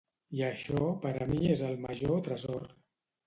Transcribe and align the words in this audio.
I 0.37 0.39
això 0.45 0.87
per 1.03 1.11
a 1.25 1.27
mi 1.33 1.43
és 1.55 1.63
el 1.67 1.77
major 1.83 2.23
tresor. 2.29 2.65